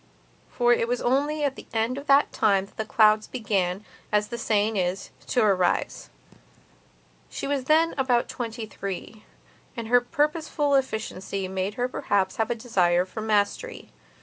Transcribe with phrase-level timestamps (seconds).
[0.49, 4.37] For it was only at the end of that time that clouds began, as the
[4.39, 6.09] saying is, to arise.
[7.29, 9.25] She was then about twenty three,
[9.77, 13.91] and her purposeful efficiency made her perhaps have a desire for mastery.